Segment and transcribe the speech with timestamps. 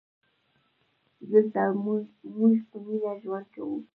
[1.31, 1.61] دلته
[2.35, 3.77] مونږ په مینه ژوند کوو